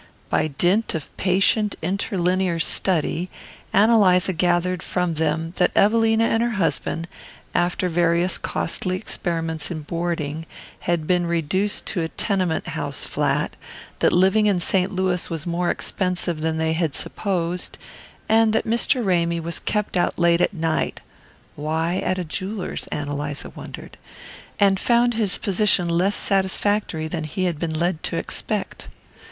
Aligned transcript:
By 0.31 0.47
dint 0.47 0.95
of 0.95 1.15
patient 1.15 1.75
interlinear 1.79 2.57
study, 2.59 3.29
Ann 3.71 3.91
Eliza 3.91 4.33
gathered 4.33 4.81
from 4.81 5.13
them 5.13 5.53
that 5.57 5.69
Evelina 5.75 6.23
and 6.23 6.41
her 6.41 6.57
husband, 6.57 7.07
after 7.53 7.87
various 7.87 8.39
costly 8.39 8.95
experiments 8.95 9.69
in 9.69 9.83
boarding, 9.83 10.47
had 10.89 11.05
been 11.05 11.27
reduced 11.27 11.85
to 11.85 12.01
a 12.01 12.07
tenement 12.07 12.69
house 12.69 13.05
flat; 13.05 13.55
that 13.99 14.11
living 14.11 14.47
in 14.47 14.59
St. 14.59 14.91
Louis 14.91 15.29
was 15.29 15.45
more 15.45 15.69
expensive 15.69 16.41
than 16.41 16.57
they 16.57 16.73
had 16.73 16.95
supposed, 16.95 17.77
and 18.27 18.53
that 18.53 18.65
Mr. 18.65 19.05
Ramy 19.05 19.39
was 19.39 19.59
kept 19.59 19.95
out 19.95 20.17
late 20.17 20.41
at 20.41 20.51
night 20.51 20.99
(why, 21.55 21.97
at 21.97 22.17
a 22.17 22.23
jeweller's, 22.25 22.87
Ann 22.87 23.07
Eliza 23.07 23.51
wondered?) 23.51 23.97
and 24.59 24.79
found 24.79 25.13
his 25.13 25.37
position 25.37 25.87
less 25.87 26.15
satisfactory 26.15 27.07
than 27.07 27.25
he 27.25 27.43
had 27.43 27.59
been 27.59 27.75
led 27.79 28.01
to 28.01 28.15
expect. 28.17 28.87